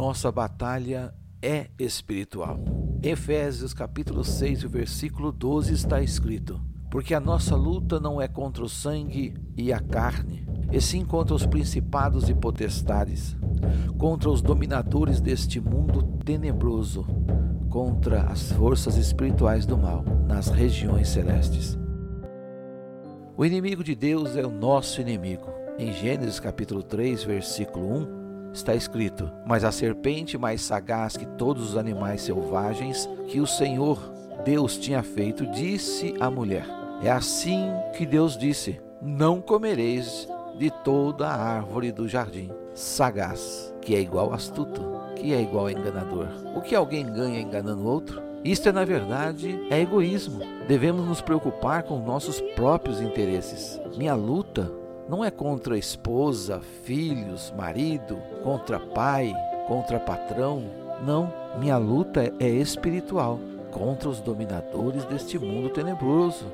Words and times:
Nossa 0.00 0.32
batalha 0.32 1.12
é 1.42 1.66
espiritual. 1.78 2.56
Efésios 3.02 3.74
capítulo 3.74 4.24
6, 4.24 4.62
versículo 4.62 5.30
12 5.30 5.74
está 5.74 6.00
escrito: 6.00 6.58
Porque 6.90 7.12
a 7.12 7.20
nossa 7.20 7.54
luta 7.54 8.00
não 8.00 8.18
é 8.18 8.26
contra 8.26 8.64
o 8.64 8.68
sangue 8.68 9.34
e 9.54 9.70
a 9.70 9.78
carne, 9.78 10.48
e 10.72 10.80
sim 10.80 11.04
contra 11.04 11.34
os 11.34 11.44
principados 11.44 12.30
e 12.30 12.34
potestades, 12.34 13.36
contra 13.98 14.30
os 14.30 14.40
dominadores 14.40 15.20
deste 15.20 15.60
mundo 15.60 16.02
tenebroso, 16.24 17.06
contra 17.68 18.22
as 18.22 18.52
forças 18.52 18.96
espirituais 18.96 19.66
do 19.66 19.76
mal 19.76 20.02
nas 20.26 20.48
regiões 20.48 21.10
celestes. 21.10 21.78
O 23.36 23.44
inimigo 23.44 23.84
de 23.84 23.94
Deus 23.94 24.34
é 24.34 24.46
o 24.46 24.50
nosso 24.50 24.98
inimigo. 24.98 25.50
Em 25.78 25.92
Gênesis 25.92 26.40
capítulo 26.40 26.82
3, 26.82 27.22
versículo 27.22 28.16
1, 28.16 28.19
está 28.52 28.74
escrito: 28.74 29.30
Mas 29.46 29.64
a 29.64 29.72
serpente 29.72 30.38
mais 30.38 30.60
sagaz 30.60 31.16
que 31.16 31.26
todos 31.26 31.70
os 31.70 31.76
animais 31.76 32.22
selvagens 32.22 33.08
que 33.28 33.40
o 33.40 33.46
Senhor 33.46 33.98
Deus 34.44 34.78
tinha 34.78 35.02
feito, 35.02 35.46
disse 35.46 36.14
à 36.20 36.30
mulher: 36.30 36.66
É 37.02 37.10
assim 37.10 37.66
que 37.96 38.06
Deus 38.06 38.36
disse: 38.36 38.80
Não 39.00 39.40
comereis 39.40 40.28
de 40.58 40.70
toda 40.84 41.28
a 41.28 41.56
árvore 41.56 41.92
do 41.92 42.08
jardim. 42.08 42.50
Sagaz, 42.74 43.74
que 43.80 43.94
é 43.94 44.00
igual 44.00 44.32
astuto, 44.32 44.80
que 45.16 45.34
é 45.34 45.40
igual 45.40 45.68
enganador. 45.68 46.28
O 46.54 46.60
que 46.60 46.74
alguém 46.74 47.04
ganha 47.04 47.40
enganando 47.40 47.86
outro? 47.86 48.22
Isto 48.42 48.70
é, 48.70 48.72
na 48.72 48.84
verdade, 48.84 49.60
é 49.70 49.80
egoísmo. 49.80 50.40
Devemos 50.66 51.06
nos 51.06 51.20
preocupar 51.20 51.82
com 51.82 51.98
nossos 51.98 52.40
próprios 52.54 53.00
interesses. 53.00 53.78
Minha 53.96 54.14
luta 54.14 54.70
não 55.10 55.24
é 55.24 55.30
contra 55.30 55.76
esposa, 55.76 56.60
filhos, 56.84 57.52
marido, 57.56 58.16
contra 58.44 58.78
pai, 58.78 59.34
contra 59.66 59.98
patrão. 59.98 60.62
Não, 61.04 61.32
minha 61.58 61.76
luta 61.78 62.32
é 62.38 62.48
espiritual 62.48 63.40
contra 63.72 64.08
os 64.08 64.20
dominadores 64.20 65.04
deste 65.06 65.36
mundo 65.36 65.68
tenebroso, 65.68 66.46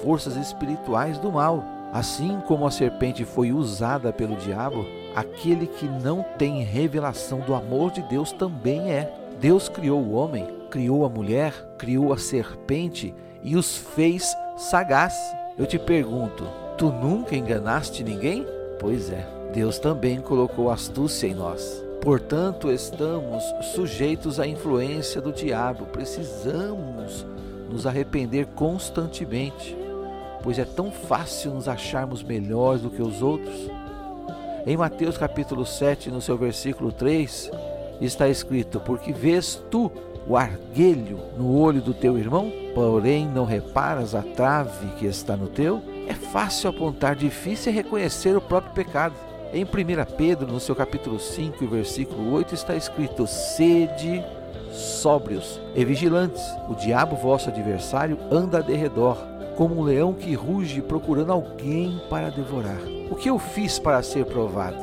forças 0.00 0.36
espirituais 0.36 1.18
do 1.18 1.32
mal. 1.32 1.64
Assim 1.92 2.40
como 2.46 2.64
a 2.66 2.70
serpente 2.70 3.24
foi 3.24 3.50
usada 3.50 4.12
pelo 4.12 4.36
diabo, 4.36 4.86
aquele 5.16 5.66
que 5.66 5.86
não 5.86 6.24
tem 6.38 6.62
revelação 6.62 7.40
do 7.40 7.52
amor 7.52 7.90
de 7.90 8.02
Deus 8.02 8.30
também 8.30 8.92
é. 8.92 9.12
Deus 9.40 9.68
criou 9.68 10.00
o 10.00 10.12
homem, 10.12 10.46
criou 10.70 11.04
a 11.04 11.08
mulher, 11.08 11.52
criou 11.76 12.12
a 12.12 12.18
serpente 12.18 13.12
e 13.42 13.56
os 13.56 13.76
fez 13.76 14.36
sagaz. 14.56 15.14
Eu 15.58 15.66
te 15.66 15.78
pergunto, 15.78 16.44
tu 16.76 16.90
nunca 16.90 17.36
enganaste 17.36 18.02
ninguém? 18.02 18.46
Pois 18.78 19.10
é, 19.10 19.26
Deus 19.52 19.78
também 19.78 20.20
colocou 20.20 20.70
astúcia 20.70 21.26
em 21.26 21.34
nós. 21.34 21.82
Portanto, 22.00 22.70
estamos 22.70 23.42
sujeitos 23.74 24.38
à 24.38 24.46
influência 24.46 25.20
do 25.20 25.32
diabo. 25.32 25.86
Precisamos 25.86 27.26
nos 27.70 27.86
arrepender 27.86 28.46
constantemente 28.54 29.84
pois 30.44 30.58
é 30.58 30.64
tão 30.66 30.90
fácil 30.90 31.54
nos 31.54 31.66
acharmos 31.66 32.22
melhores 32.22 32.82
do 32.82 32.90
que 32.90 33.00
os 33.00 33.22
outros. 33.22 33.70
Em 34.66 34.76
Mateus 34.76 35.16
capítulo 35.16 35.64
7, 35.64 36.10
no 36.10 36.20
seu 36.20 36.36
versículo 36.36 36.92
3, 36.92 37.50
está 37.98 38.28
escrito: 38.28 38.78
Porque 38.78 39.10
vês 39.10 39.58
tu 39.70 39.90
o 40.26 40.36
arguelho 40.36 41.18
no 41.36 41.58
olho 41.58 41.80
do 41.80 41.92
teu 41.92 42.18
irmão, 42.18 42.52
porém 42.74 43.26
não 43.26 43.44
reparas 43.44 44.14
a 44.14 44.22
trave 44.22 44.86
que 44.98 45.06
está 45.06 45.36
no 45.36 45.48
teu? 45.48 45.82
É 46.08 46.14
fácil 46.14 46.70
apontar, 46.70 47.14
difícil 47.14 47.72
é 47.72 47.74
reconhecer 47.74 48.36
o 48.36 48.40
próprio 48.40 48.72
pecado. 48.72 49.14
Em 49.52 49.64
1 49.64 49.68
Pedro, 50.16 50.46
no 50.46 50.58
seu 50.58 50.74
capítulo 50.74 51.20
5, 51.20 51.66
versículo 51.66 52.32
8, 52.32 52.54
está 52.54 52.74
escrito: 52.74 53.26
Sede 53.26 54.24
sóbrios 54.72 55.60
e 55.74 55.84
vigilantes. 55.84 56.42
O 56.68 56.74
diabo, 56.74 57.16
vosso 57.16 57.48
adversário, 57.48 58.18
anda 58.30 58.62
de 58.62 58.74
redor 58.74 59.16
como 59.56 59.78
um 59.78 59.84
leão 59.84 60.12
que 60.12 60.34
ruge 60.34 60.82
procurando 60.82 61.32
alguém 61.32 62.00
para 62.10 62.30
devorar. 62.30 62.80
O 63.10 63.14
que 63.14 63.30
eu 63.30 63.38
fiz 63.38 63.78
para 63.78 64.02
ser 64.02 64.26
provado? 64.26 64.76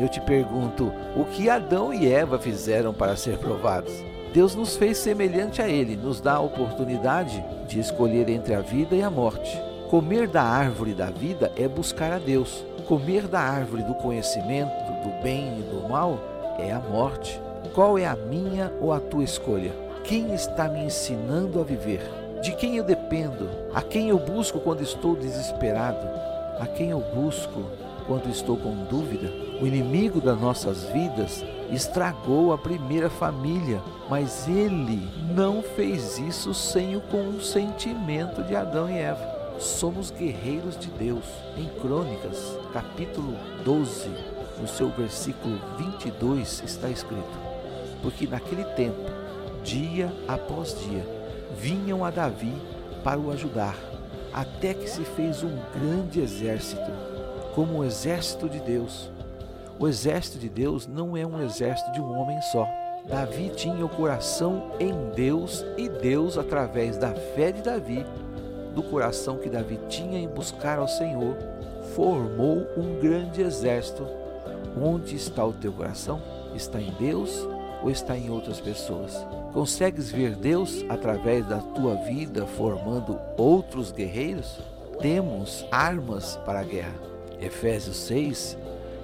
Eu 0.00 0.08
te 0.08 0.20
pergunto, 0.20 0.92
o 1.16 1.24
que 1.24 1.48
Adão 1.48 1.94
e 1.94 2.10
Eva 2.10 2.38
fizeram 2.38 2.92
para 2.92 3.16
ser 3.16 3.38
provados? 3.38 3.92
Deus 4.36 4.54
nos 4.54 4.76
fez 4.76 4.98
semelhante 4.98 5.62
a 5.62 5.68
Ele, 5.70 5.96
nos 5.96 6.20
dá 6.20 6.34
a 6.34 6.40
oportunidade 6.40 7.42
de 7.66 7.80
escolher 7.80 8.28
entre 8.28 8.52
a 8.52 8.60
vida 8.60 8.94
e 8.94 9.02
a 9.02 9.08
morte. 9.08 9.58
Comer 9.88 10.28
da 10.28 10.42
árvore 10.42 10.92
da 10.92 11.06
vida 11.06 11.50
é 11.56 11.66
buscar 11.66 12.12
a 12.12 12.18
Deus. 12.18 12.62
Comer 12.86 13.26
da 13.26 13.40
árvore 13.40 13.82
do 13.82 13.94
conhecimento, 13.94 14.76
do 15.02 15.22
bem 15.22 15.60
e 15.60 15.62
do 15.62 15.88
mal, 15.88 16.18
é 16.58 16.70
a 16.70 16.80
morte. 16.80 17.40
Qual 17.74 17.96
é 17.96 18.04
a 18.04 18.14
minha 18.14 18.70
ou 18.78 18.92
a 18.92 19.00
tua 19.00 19.24
escolha? 19.24 19.72
Quem 20.04 20.34
está 20.34 20.68
me 20.68 20.84
ensinando 20.84 21.58
a 21.58 21.64
viver? 21.64 22.02
De 22.42 22.52
quem 22.56 22.76
eu 22.76 22.84
dependo? 22.84 23.48
A 23.72 23.80
quem 23.80 24.10
eu 24.10 24.18
busco 24.18 24.60
quando 24.60 24.82
estou 24.82 25.16
desesperado? 25.16 26.06
A 26.60 26.66
quem 26.66 26.90
eu 26.90 27.00
busco 27.00 27.62
quando 28.06 28.28
estou 28.28 28.58
com 28.58 28.84
dúvida? 28.84 29.32
O 29.62 29.66
inimigo 29.66 30.20
das 30.20 30.38
nossas 30.38 30.84
vidas 30.90 31.42
estragou 31.70 32.52
a 32.52 32.58
primeira 32.58 33.10
família, 33.10 33.82
mas 34.08 34.46
ele 34.48 35.08
não 35.34 35.62
fez 35.62 36.18
isso 36.18 36.54
sem 36.54 36.96
o 36.96 37.00
consentimento 37.00 38.42
de 38.42 38.54
Adão 38.54 38.88
e 38.88 38.98
Eva. 38.98 39.36
Somos 39.58 40.10
guerreiros 40.10 40.78
de 40.78 40.88
Deus. 40.88 41.24
Em 41.56 41.68
Crônicas, 41.80 42.58
capítulo 42.72 43.34
12, 43.64 44.10
no 44.60 44.68
seu 44.68 44.88
versículo 44.90 45.58
22, 45.78 46.62
está 46.64 46.88
escrito: 46.88 47.38
Porque 48.02 48.26
naquele 48.26 48.64
tempo, 48.64 49.10
dia 49.64 50.12
após 50.28 50.76
dia, 50.86 51.04
vinham 51.58 52.04
a 52.04 52.10
Davi 52.10 52.52
para 53.02 53.18
o 53.18 53.30
ajudar, 53.30 53.76
até 54.32 54.74
que 54.74 54.88
se 54.88 55.04
fez 55.04 55.42
um 55.42 55.56
grande 55.74 56.20
exército, 56.20 56.90
como 57.54 57.78
o 57.78 57.84
exército 57.84 58.48
de 58.48 58.60
Deus. 58.60 59.10
O 59.78 59.86
exército 59.86 60.38
de 60.38 60.48
Deus 60.48 60.86
não 60.86 61.14
é 61.14 61.26
um 61.26 61.42
exército 61.42 61.92
de 61.92 62.00
um 62.00 62.18
homem 62.18 62.40
só. 62.40 62.66
Davi 63.06 63.50
tinha 63.54 63.84
o 63.84 63.88
coração 63.88 64.70
em 64.80 64.92
Deus 65.14 65.64
e 65.76 65.86
Deus, 65.86 66.38
através 66.38 66.96
da 66.96 67.12
fé 67.14 67.52
de 67.52 67.60
Davi, 67.60 68.04
do 68.74 68.82
coração 68.82 69.36
que 69.36 69.50
Davi 69.50 69.78
tinha 69.86 70.18
em 70.18 70.28
buscar 70.28 70.78
ao 70.78 70.88
Senhor, 70.88 71.36
formou 71.94 72.66
um 72.74 72.98
grande 73.00 73.42
exército. 73.42 74.06
Onde 74.82 75.14
está 75.14 75.44
o 75.44 75.52
teu 75.52 75.72
coração? 75.72 76.22
Está 76.54 76.80
em 76.80 76.92
Deus 76.92 77.46
ou 77.82 77.90
está 77.90 78.16
em 78.16 78.30
outras 78.30 78.58
pessoas? 78.58 79.14
Consegues 79.52 80.10
ver 80.10 80.34
Deus 80.34 80.84
através 80.88 81.46
da 81.46 81.58
tua 81.58 81.96
vida 81.96 82.46
formando 82.46 83.18
outros 83.36 83.92
guerreiros? 83.92 84.58
Temos 85.00 85.66
armas 85.70 86.36
para 86.46 86.60
a 86.60 86.64
guerra. 86.64 86.94
Efésios 87.38 87.96
6 87.98 88.56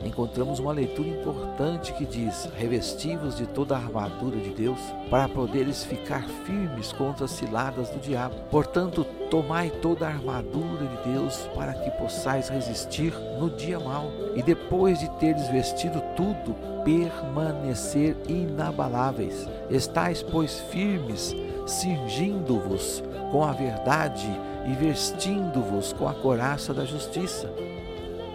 encontramos 0.04 0.58
uma 0.58 0.72
leitura 0.72 1.08
importante 1.08 1.92
que 1.92 2.04
diz: 2.04 2.48
revestivos 2.56 3.36
de 3.36 3.46
toda 3.46 3.74
a 3.74 3.78
armadura 3.78 4.38
de 4.38 4.50
Deus, 4.50 4.78
para 5.10 5.28
poderes 5.28 5.84
ficar 5.84 6.22
firmes 6.44 6.92
contra 6.92 7.24
as 7.24 7.30
ciladas 7.32 7.90
do 7.90 7.98
diabo. 7.98 8.34
Portanto, 8.50 9.04
tomai 9.30 9.70
toda 9.70 10.06
a 10.06 10.10
armadura 10.10 10.86
de 10.86 11.12
Deus 11.12 11.48
para 11.54 11.74
que 11.74 11.90
possais 11.92 12.48
resistir 12.48 13.12
no 13.38 13.50
dia 13.50 13.78
mau, 13.78 14.10
e 14.34 14.42
depois 14.42 15.00
de 15.00 15.08
teres 15.18 15.48
vestido 15.48 16.02
tudo, 16.16 16.54
permanecer 16.84 18.16
inabaláveis. 18.28 19.48
Estais, 19.70 20.22
pois, 20.22 20.60
firmes, 20.70 21.34
cingindo-vos 21.66 23.02
com 23.30 23.44
a 23.44 23.52
verdade 23.52 24.28
e 24.66 24.74
vestindo-vos 24.74 25.92
com 25.92 26.08
a 26.08 26.14
coraça 26.14 26.74
da 26.74 26.84
justiça 26.84 27.50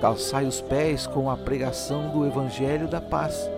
Calçai 0.02 0.46
os 0.46 0.62
pés 0.62 1.08
com 1.08 1.30
a 1.30 1.36
pregação 1.36 2.10
do 2.10 2.26
Evangelho 2.26 2.88
da 2.88 3.02
paz, 3.02 3.50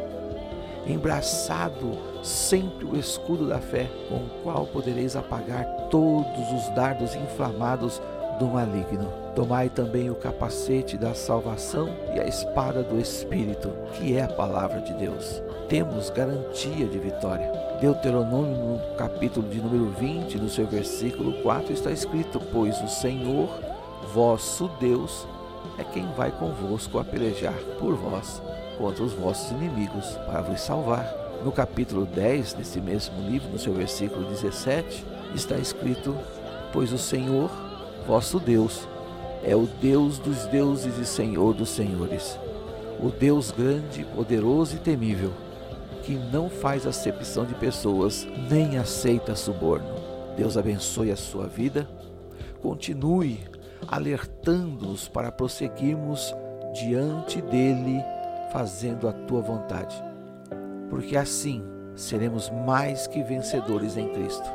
embraçado 0.87 1.97
sempre 2.23 2.85
o 2.85 2.95
escudo 2.95 3.47
da 3.47 3.59
fé, 3.59 3.89
com 4.07 4.15
o 4.15 4.29
qual 4.41 4.65
podereis 4.65 5.15
apagar 5.15 5.65
todos 5.89 6.51
os 6.53 6.69
dardos 6.75 7.13
inflamados 7.15 8.01
do 8.39 8.47
maligno. 8.47 9.11
Tomai 9.35 9.69
também 9.69 10.09
o 10.09 10.15
capacete 10.15 10.97
da 10.97 11.13
salvação 11.13 11.89
e 12.15 12.19
a 12.19 12.25
espada 12.25 12.81
do 12.81 12.99
Espírito, 12.99 13.69
que 13.93 14.15
é 14.15 14.23
a 14.23 14.27
palavra 14.29 14.79
de 14.79 14.93
Deus. 14.93 15.43
Temos 15.67 16.09
garantia 16.09 16.87
de 16.87 16.97
vitória. 16.97 17.51
Deuteronômio, 17.81 18.55
no 18.55 18.95
capítulo 18.95 19.47
de 19.47 19.61
número 19.61 19.89
20, 19.91 20.37
no 20.37 20.49
seu 20.49 20.65
versículo 20.65 21.33
4, 21.43 21.73
está 21.73 21.91
escrito: 21.91 22.41
Pois 22.51 22.81
o 22.81 22.87
Senhor, 22.87 23.49
vosso 24.13 24.69
Deus, 24.79 25.27
é 25.77 25.83
quem 25.83 26.05
vai 26.17 26.31
convosco 26.31 26.99
a 26.99 27.03
pelejar 27.03 27.53
por 27.79 27.95
vós 27.95 28.41
contra 28.77 29.03
os 29.03 29.13
vossos 29.13 29.51
inimigos 29.51 30.05
para 30.25 30.41
vos 30.41 30.61
salvar. 30.61 31.05
No 31.43 31.51
capítulo 31.51 32.05
10 32.05 32.53
desse 32.53 32.81
mesmo 32.81 33.21
livro, 33.29 33.49
no 33.49 33.59
seu 33.59 33.73
versículo 33.73 34.27
17, 34.29 35.05
está 35.33 35.57
escrito: 35.57 36.15
Pois 36.73 36.91
o 36.91 36.97
Senhor, 36.97 37.49
vosso 38.05 38.39
Deus, 38.39 38.87
é 39.43 39.55
o 39.55 39.67
Deus 39.81 40.17
dos 40.19 40.45
deuses 40.47 40.97
e 40.97 41.05
Senhor 41.05 41.53
dos 41.53 41.69
senhores, 41.69 42.37
o 43.01 43.09
Deus 43.09 43.51
grande, 43.51 44.03
poderoso 44.03 44.75
e 44.75 44.79
temível, 44.79 45.31
que 46.03 46.13
não 46.13 46.49
faz 46.49 46.85
acepção 46.85 47.45
de 47.45 47.53
pessoas 47.55 48.27
nem 48.49 48.77
aceita 48.77 49.35
suborno. 49.35 49.95
Deus 50.35 50.57
abençoe 50.57 51.11
a 51.11 51.15
sua 51.15 51.47
vida. 51.47 51.87
Continue 52.61 53.39
alertando-nos 53.87 55.07
para 55.07 55.31
prosseguirmos 55.31 56.35
diante 56.73 57.41
dele, 57.41 58.03
fazendo 58.51 59.07
a 59.07 59.13
tua 59.13 59.41
vontade. 59.41 59.95
Porque 60.89 61.15
assim 61.15 61.63
seremos 61.95 62.49
mais 62.49 63.07
que 63.07 63.21
vencedores 63.23 63.97
em 63.97 64.09
Cristo. 64.09 64.49